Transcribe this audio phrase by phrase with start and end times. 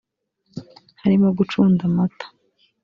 [1.01, 2.25] harimo gucunda amata